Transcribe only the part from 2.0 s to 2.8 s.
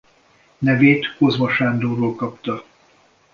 kapta.